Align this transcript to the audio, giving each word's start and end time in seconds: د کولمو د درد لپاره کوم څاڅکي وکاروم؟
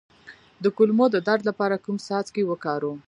د 0.63 0.65
کولمو 0.77 1.05
د 1.11 1.15
درد 1.27 1.43
لپاره 1.49 1.81
کوم 1.85 1.97
څاڅکي 2.05 2.43
وکاروم؟ 2.47 2.99